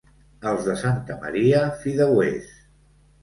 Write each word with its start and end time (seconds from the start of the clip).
Els 0.51 0.69
de 0.69 0.73
Santa 0.83 1.17
Maria, 1.25 1.61
fideuers. 1.83 2.49